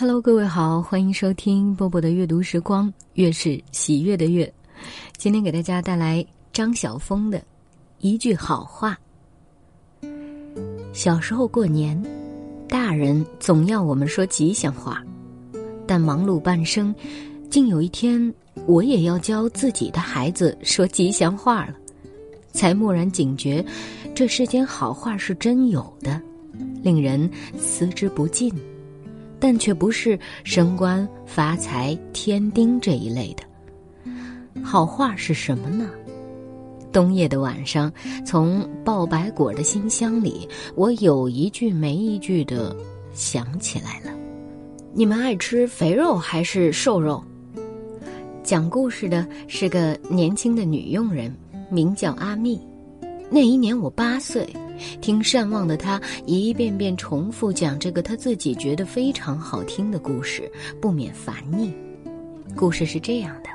[0.00, 4.54] Hello，各位好，欢迎收听波波的阅读时光，月是喜悦的月。
[5.16, 7.42] 今天给大家带来张晓峰的
[7.98, 8.96] 一句好话。
[10.92, 12.00] 小时候过年，
[12.68, 15.02] 大人总要我们说吉祥话，
[15.84, 16.94] 但忙碌半生，
[17.50, 18.32] 竟有一天
[18.68, 21.74] 我也要教自己的孩子说吉祥话了，
[22.52, 23.66] 才蓦然警觉，
[24.14, 26.22] 这世间好话是真有的，
[26.84, 27.28] 令人
[27.58, 28.48] 思之不尽。
[29.40, 33.44] 但却不是升官发财、添丁这一类的。
[34.62, 35.88] 好话是什么呢？
[36.92, 37.92] 冬夜的晚上，
[38.24, 42.74] 从爆白果的馨香里，我有一句没一句的
[43.12, 44.10] 想起来了。
[44.94, 47.22] 你们爱吃肥肉还是瘦肉？
[48.42, 51.32] 讲故事的是个年轻的女佣人，
[51.70, 52.58] 名叫阿蜜。
[53.30, 54.48] 那一年我八岁。
[55.00, 61.72] 听善忘的他一遍遍重复讲这个他自己觉得非常好听的故事，不免烦腻。
[62.56, 63.50] 故事是这样的：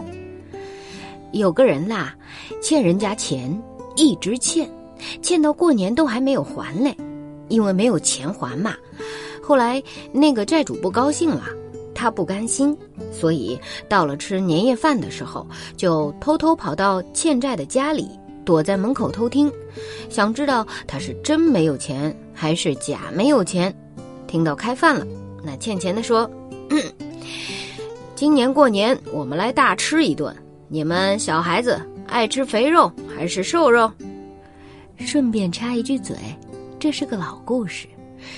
[1.32, 2.16] 有个人啦，
[2.62, 3.62] 欠人家钱，
[3.96, 4.70] 一直欠，
[5.22, 6.96] 欠到过年都还没有还嘞。
[7.50, 8.74] 因为没有钱还嘛，
[9.44, 11.44] 后来那个债主不高兴了，
[11.94, 12.76] 他不甘心，
[13.12, 18.10] 所以到了吃年夜饭的时候，就偷偷跑到欠债的家里。
[18.46, 19.52] 躲在门口偷听，
[20.10, 23.74] 想知道他是真没有钱还是假没有钱。
[24.28, 25.06] 听到开饭了，
[25.44, 26.30] 那欠钱的说
[28.16, 30.36] ：“今年过年我们来大吃一顿，
[30.68, 33.92] 你们小孩子爱吃肥肉还是瘦肉？”
[34.98, 36.16] 顺便插一句嘴，
[36.80, 37.88] 这是个老故事，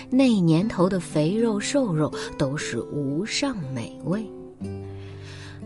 [0.09, 4.25] 那年头的肥肉瘦肉都是无上美味。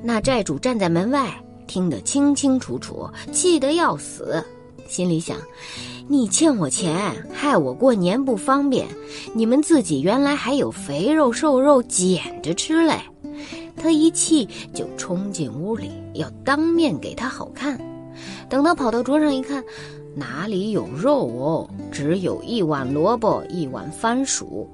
[0.02, 1.32] 那债主站在门外。
[1.70, 4.44] 听得清清楚楚，气得要死，
[4.88, 5.38] 心里想：
[6.08, 8.88] 你欠我钱，害我过年不方便。
[9.36, 13.00] 你们自己原来还有肥肉瘦肉捡着吃嘞。
[13.78, 17.80] 他一气就冲进屋里，要当面给他好看。
[18.50, 19.64] 等他跑到桌上一看，
[20.16, 24.68] 哪里有肉哦，只有一碗萝卜，一碗番薯。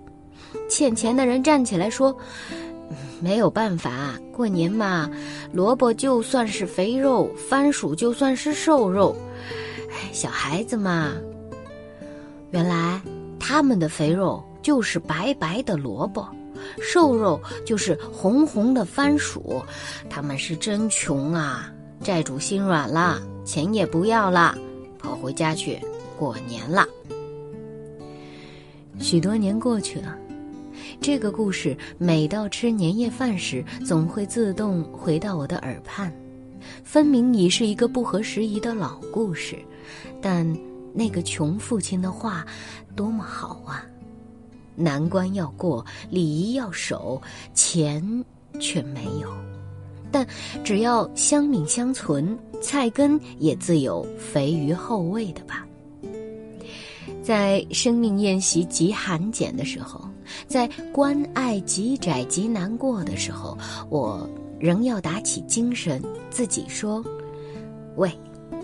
[0.69, 2.17] 欠钱的人站起来说。
[3.22, 5.09] 没有办法，过年嘛，
[5.51, 9.16] 萝卜就算是肥肉，番薯就算是瘦肉。
[10.12, 11.12] 小孩子嘛，
[12.51, 13.01] 原来
[13.40, 16.28] 他们的肥肉就是白白的萝卜，
[16.81, 19.62] 瘦肉就是红红的番薯。
[20.09, 21.72] 他们是真穷啊！
[22.03, 24.56] 债主心软了，钱也不要了，
[25.00, 25.79] 跑回家去
[26.19, 26.85] 过年了。
[29.00, 30.16] 许多年过去了。
[31.01, 36.11] 这个故事每到吃年夜饭时，总会自动回到我的耳畔。
[36.83, 39.57] 分明已是一个不合时宜的老故事，
[40.22, 40.45] 但
[40.94, 42.45] 那个穷父亲的话
[42.95, 43.85] 多么好啊！
[44.75, 47.22] 难关要过，礼仪要守，
[47.53, 48.03] 钱
[48.59, 49.29] 却没有。
[50.12, 50.25] 但
[50.63, 55.64] 只要香茗相存，菜根也自有肥鱼后味的吧。
[57.25, 60.00] 在生命宴席极寒简的时候。
[60.47, 63.58] 在关爱极窄极难过的时候，
[63.90, 66.00] 我仍要打起精神，
[66.30, 67.03] 自己说
[67.97, 68.12] ：“喂，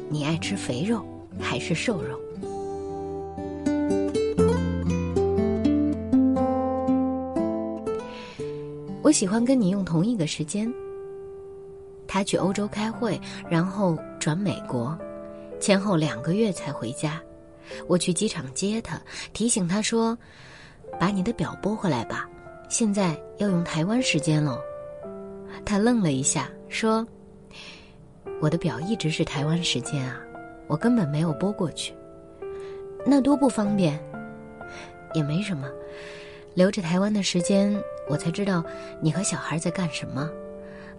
[0.09, 1.03] 你爱吃肥肉
[1.39, 2.19] 还是瘦肉？”
[9.01, 10.71] 我喜欢跟你用同一个时间。
[12.07, 14.95] 他去欧洲开会，然后转美国，
[15.59, 17.19] 前后两个月才回家。
[17.87, 19.01] 我去机场接他，
[19.33, 20.17] 提醒他说。
[20.99, 22.29] 把你的表拨回来吧，
[22.69, 24.59] 现在要用台湾时间喽。
[25.65, 27.07] 他愣了一下，说
[28.41, 30.19] ：“我的表一直是台湾时间啊，
[30.67, 31.93] 我根本没有拨过去。
[33.05, 33.97] 那多不方便。
[35.13, 35.69] 也没什么，
[36.53, 37.73] 留着台湾的时间，
[38.09, 38.63] 我才知道
[39.01, 40.29] 你和小孩在干什么，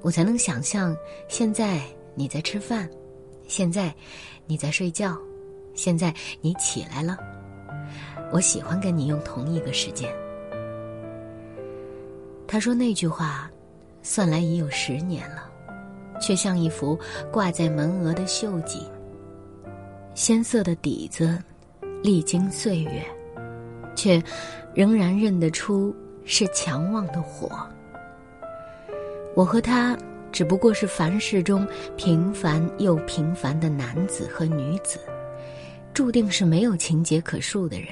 [0.00, 0.96] 我才能想象
[1.28, 1.82] 现在
[2.14, 2.88] 你在吃饭，
[3.46, 3.94] 现在
[4.46, 5.16] 你在睡觉，
[5.74, 7.18] 现在你起来了。”
[8.32, 10.10] 我喜欢跟你用同一个时间。
[12.46, 13.50] 他说那句话，
[14.02, 15.50] 算来已有十年了，
[16.20, 16.98] 却像一幅
[17.30, 18.82] 挂在门额的绣锦。
[20.14, 21.38] 鲜色的底子，
[22.02, 23.04] 历经岁月，
[23.94, 24.22] 却
[24.74, 25.94] 仍然认得出
[26.24, 27.50] 是强旺的火。
[29.34, 29.96] 我和他
[30.30, 34.98] 只不过是凡世中平凡又平凡的男子和女子，
[35.94, 37.88] 注定是没有情节可述的人。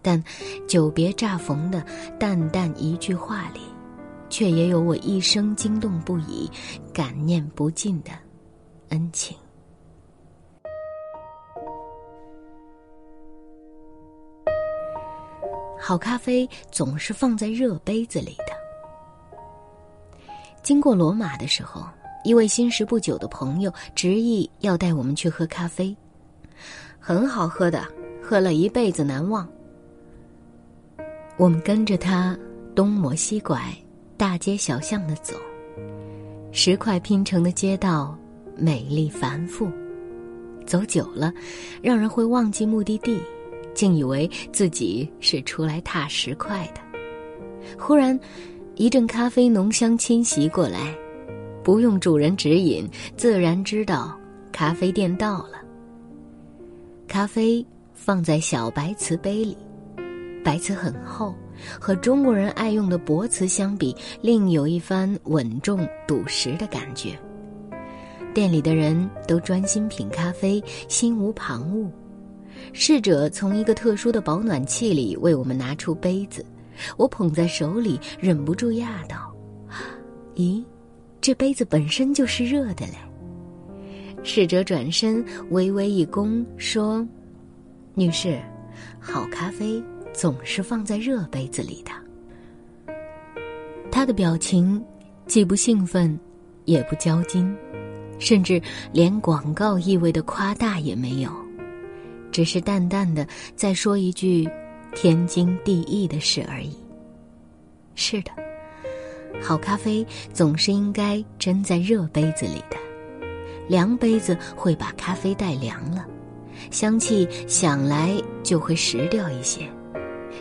[0.00, 0.22] 但
[0.66, 1.84] 久别乍逢的
[2.18, 3.60] 淡淡一句话里，
[4.28, 6.50] 却也有我一生惊动不已、
[6.92, 8.10] 感念不尽的
[8.88, 9.36] 恩情。
[15.78, 19.40] 好咖啡总是放在热杯子里的，
[20.62, 21.84] 经过罗马的时候，
[22.24, 25.96] 一位新识不久的朋友执意要带我们去喝咖啡，
[27.04, 27.84] 很好喝的，
[28.22, 29.46] 喝了一辈子难忘。
[31.36, 32.38] 我们跟着他
[32.76, 33.60] 东磨西拐，
[34.16, 35.34] 大街小巷的走，
[36.52, 38.16] 石块拼成的街道
[38.56, 39.68] 美丽繁复，
[40.64, 41.32] 走久了，
[41.82, 43.20] 让人会忘记目的地，
[43.74, 46.80] 竟以为自己是出来踏石块的。
[47.76, 48.18] 忽然。
[48.74, 50.96] 一阵咖啡浓香侵袭过来，
[51.62, 52.88] 不用主人指引，
[53.18, 54.18] 自然知道
[54.50, 55.61] 咖啡店到了。
[57.12, 57.62] 咖啡
[57.92, 59.54] 放在小白瓷杯里，
[60.42, 61.34] 白瓷很厚，
[61.78, 67.10] 和中国人爱用的薄瓷相比，另有一番稳重笃实的感觉。
[68.32, 71.86] 店里的人都专心品咖啡，心无旁骛。
[72.72, 76.42] 侍者从一个特殊的保暖器里为我们拿出杯子。
[76.96, 79.30] 我捧在手里，忍不住讶道
[80.34, 80.64] ：“咦，
[81.20, 82.94] 这杯子本身就是热的嘞。”
[84.22, 87.06] 侍者转身微微一躬，说
[87.94, 88.40] ：“女士，
[89.00, 89.82] 好咖啡
[90.12, 92.94] 总是放在热杯子里的。”
[93.90, 94.82] 他的表情
[95.26, 96.18] 既不兴奋，
[96.64, 97.52] 也不骄矜，
[98.18, 98.60] 甚至
[98.92, 101.30] 连广告意味的夸大也没有，
[102.30, 104.48] 只是淡淡的在说一句。
[104.94, 106.76] 天经地义的事而已。
[107.94, 108.30] 是的，
[109.40, 112.76] 好咖啡总是应该斟在热杯子里的，
[113.68, 116.06] 凉杯子会把咖啡带凉了，
[116.70, 119.68] 香气想来就会蚀掉一些。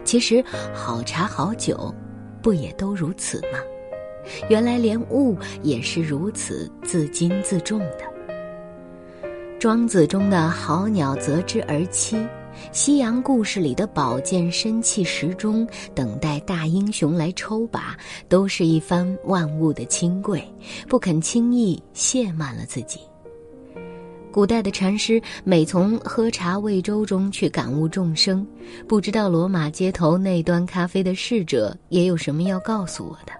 [0.03, 1.93] 其实，好茶好酒，
[2.41, 3.59] 不也都如此吗？
[4.49, 8.01] 原来连物也是如此自矜自重的。
[9.59, 12.27] 庄子中的好鸟择之而栖。
[12.71, 17.95] 西洋故事里的宝剑身弃时钟，等待大英雄来抽拔，
[18.27, 20.43] 都是一番万物的清贵，
[20.87, 22.99] 不肯轻易亵慢了自己。
[24.31, 28.45] 古代的禅师每从喝茶喂粥中去感悟众生，
[28.87, 33.33] 不知道罗马街头那端咖啡的侍者也有什么要告诉我的。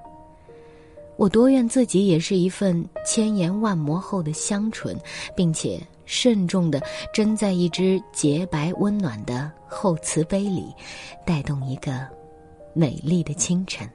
[1.18, 4.98] 我多愿自己也是一份千言万磨后的香醇，
[5.36, 5.82] 并且。
[6.04, 6.82] 慎重地
[7.14, 10.66] 斟在一只洁白温暖的厚瓷杯里，
[11.26, 12.06] 带动一个
[12.74, 13.90] 美丽的清晨。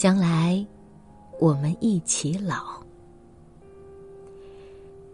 [0.00, 0.66] 将来，
[1.38, 2.82] 我们一起老。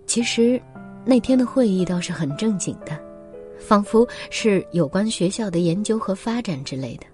[0.06, 0.62] 其实，
[1.04, 2.96] 那天的会议倒是很正经的。
[3.58, 7.06] 仿佛是有关学校的研究和发展之类的。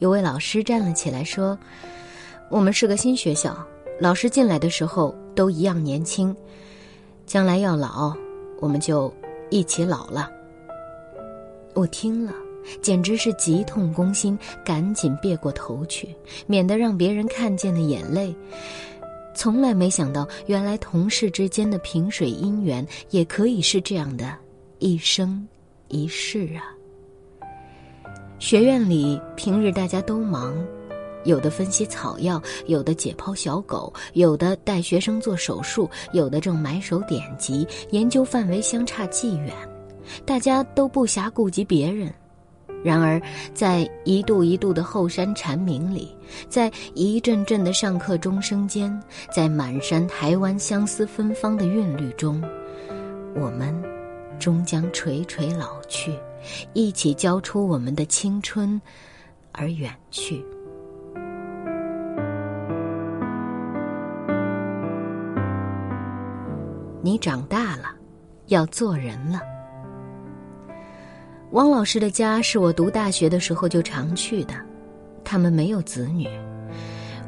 [0.00, 1.58] 有位老师站了起来说
[2.52, 3.56] ：“我们是个新学校，
[3.98, 6.36] 老师进来的时候都一样年轻，
[7.24, 8.14] 将来要老，
[8.60, 9.10] 我们就
[9.48, 10.30] 一起老了。”
[11.72, 12.34] 我听了，
[12.80, 16.14] 简直是急痛攻心，赶紧别过头去，
[16.46, 18.34] 免得让别人看见的眼泪。
[19.34, 24.34] 从来没想到，原来同事之间的萍水姻缘也可以是这样的，
[24.78, 25.46] 一生。
[25.88, 26.72] 一世啊！
[28.38, 30.56] 学院里平日大家都忙，
[31.24, 39.52] 有的分析草药，有的解剖小狗，有的带学生做手术，有的正埋首典籍，研究范围相差既远，
[40.24, 42.10] 大家都不暇顾及别人。
[42.82, 43.20] 然而，
[43.54, 46.14] 在一度一度的后山蝉鸣里，
[46.48, 49.00] 在一阵阵的上课钟声间，
[49.34, 52.42] 在满山台湾相思芬芳的韵律中，
[53.34, 53.72] 我们。
[54.38, 56.18] 终将垂垂老去，
[56.72, 58.80] 一起交出我们的青春，
[59.52, 60.44] 而远去。
[67.00, 67.94] 你长大了，
[68.46, 69.40] 要做人了。
[71.52, 74.54] 汪老师的家是我读大学的时候就常去的，
[75.22, 76.26] 他们没有子女。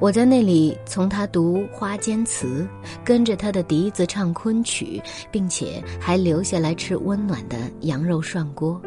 [0.01, 2.67] 我在那里从他读《花间词》，
[3.05, 5.01] 跟着他的笛子唱昆曲，
[5.31, 8.81] 并且还留下来吃温暖的羊肉涮锅。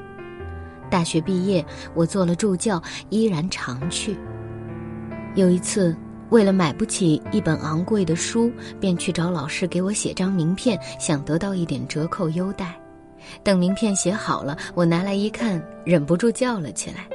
[0.90, 1.64] 大学毕业，
[1.94, 4.18] 我做了助教，依然常去。
[5.36, 5.96] 有一次，
[6.32, 12.74] 为了买不起一本昂贵的书，便去找老师给我写张名片，想得到一点折扣优待。
[13.44, 17.08] 等名片写好了，我拿来一看，忍不住叫了起来。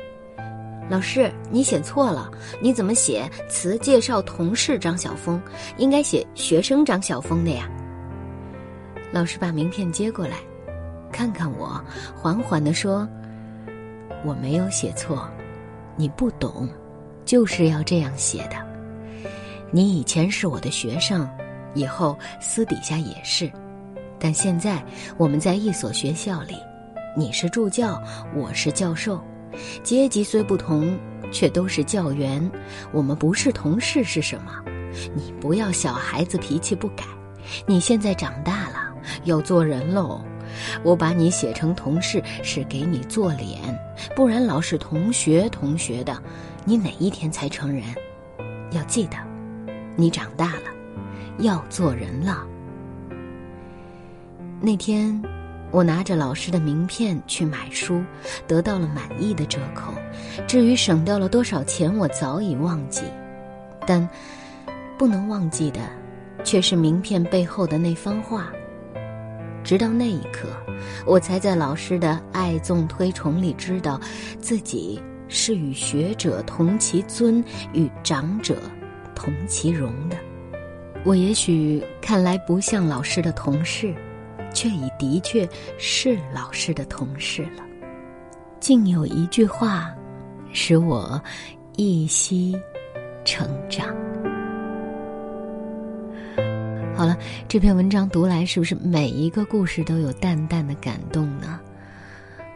[0.90, 5.40] 老师，你写错了，你怎么写词介绍同事张晓峰，
[5.78, 7.70] 应该写学生张晓峰的呀？
[9.12, 10.36] 老师把名片接过来，
[11.10, 11.82] 看看我，
[12.14, 13.08] 缓缓地说
[14.24, 15.28] ：“我没有写错，
[15.96, 16.68] 你不懂，
[17.24, 18.56] 就是要这样写的。
[19.70, 21.26] 你以前是我的学生，
[21.74, 23.50] 以后私底下也是，
[24.22, 24.80] 但现在
[25.16, 26.54] 我们在一所学校里，
[27.16, 28.00] 你是助教，
[28.36, 29.20] 我是教授，
[29.82, 30.96] 阶级虽不同，
[31.32, 32.48] 却都是教员。
[32.92, 34.52] 我们不是同事是什么？
[35.12, 37.02] 你不要小孩子脾气不改。
[37.66, 40.24] 你现在长大了，要做人喽。
[40.84, 43.58] 我把你写成同事是给你做脸，
[44.14, 46.16] 不然老是同学同学的，
[46.64, 47.82] 你哪一天才成人？
[48.70, 49.16] 要记得，
[49.96, 50.70] 你长大了，
[51.40, 52.46] 要做人了。
[54.64, 55.20] 那天，
[55.72, 58.00] 我拿着老师的名片去买书，
[58.46, 59.92] 得到了满意的折扣。
[60.46, 63.02] 至于省掉了多少钱，我早已忘记。
[63.84, 64.08] 但
[64.96, 65.80] 不能忘记的，
[66.44, 68.52] 却是名片背后的那番话。
[69.64, 70.48] 直到那一刻，
[71.04, 74.00] 我才在老师的爱纵推崇里知道，
[74.38, 77.42] 自己是与学者同其尊，
[77.72, 78.58] 与长者
[79.12, 80.16] 同其荣的。
[81.02, 83.92] 我也许看来不像老师的同事。
[84.52, 87.64] 却已的确是老师的同事了。
[88.60, 89.92] 竟有一句话，
[90.52, 91.20] 使我
[91.76, 92.56] 一息
[93.24, 93.86] 成长。
[96.94, 97.16] 好了，
[97.48, 101.58] 这篇文章读来，是不是每一个故事都有淡淡的感动呢？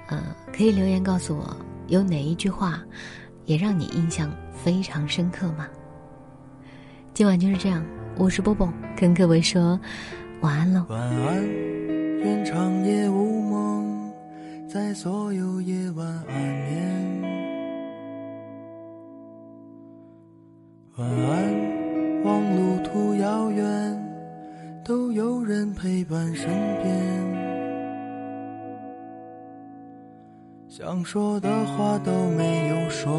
[0.08, 0.22] 呃，
[0.52, 1.56] 可以留言告诉我，
[1.88, 2.80] 有哪一句话
[3.46, 5.66] 也让你印象非常深刻吗？
[7.12, 7.84] 今晚就是这样，
[8.16, 9.80] 我是波波，跟各位说
[10.42, 10.84] 晚安喽。
[10.88, 11.75] 晚安。
[12.22, 14.12] 愿长夜无梦，
[14.68, 17.22] 在所有夜晚安眠。
[20.96, 23.64] 晚安，望路途遥远，
[24.84, 26.48] 都有人陪伴身
[26.82, 27.36] 边。
[30.68, 33.10] 想说的话都没有说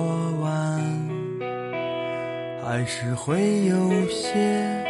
[0.41, 0.81] 完，
[2.63, 4.86] 还是会有些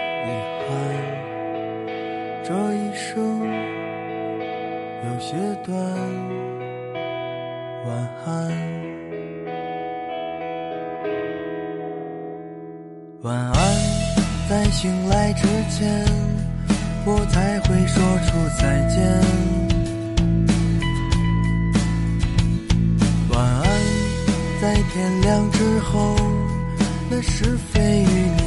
[5.17, 5.33] 有些
[5.65, 5.75] 短，
[7.87, 7.91] 晚
[8.23, 8.29] 安，
[13.23, 13.57] 晚安。
[14.47, 16.05] 在醒来之前，
[17.03, 18.95] 我才会说出再见。
[23.31, 23.65] 晚安，
[24.61, 26.15] 在天亮之后，
[27.09, 28.05] 那是非与
[28.37, 28.46] 你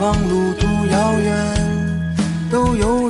[0.00, 1.36] 望路途遥远，
[2.50, 3.09] 都有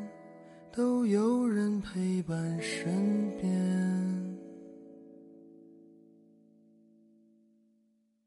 [0.73, 3.40] 都有人陪伴身边。